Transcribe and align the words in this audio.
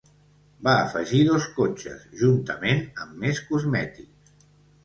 Va 0.67 0.71
afegir 0.85 1.19
dos 1.27 1.45
cotxes, 1.59 2.07
juntament 2.23 2.81
amb 3.05 3.23
més 3.27 3.43
cosmètics. 3.51 4.43